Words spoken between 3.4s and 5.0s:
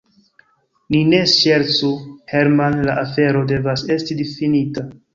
devas esti finita.